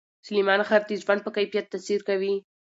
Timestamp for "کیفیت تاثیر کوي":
1.37-2.33